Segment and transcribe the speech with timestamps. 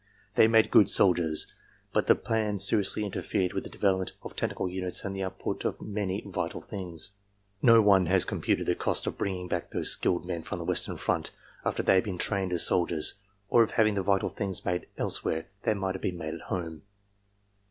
[0.33, 1.45] They made good soldiers,
[1.93, 5.79] but the plan seriously interfered with the development of technical units and the' output of
[5.79, 7.17] many vital things.'
[7.61, 10.97] "No one has computed the cost of bringing back those skilled men from the Western
[10.97, 11.29] Front
[11.63, 13.19] after they had been trained as soldiers,
[13.51, 16.81] or of having the vital things made elsewhere that might have been made at home.